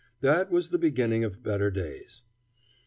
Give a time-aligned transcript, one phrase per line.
[0.21, 2.23] That was the beginning of better days.